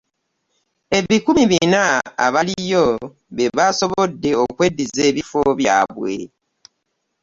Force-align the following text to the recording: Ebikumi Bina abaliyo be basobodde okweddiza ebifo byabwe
Ebikumi 0.97 1.43
Bina 1.51 1.83
abaliyo 2.25 2.85
be 3.35 3.45
basobodde 3.57 4.31
okweddiza 4.43 5.01
ebifo 5.09 5.41
byabwe 5.59 6.13